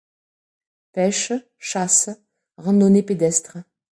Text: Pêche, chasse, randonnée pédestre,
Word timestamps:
Pêche, 0.93 1.31
chasse, 1.59 2.09
randonnée 2.57 3.03
pédestre, 3.03 3.57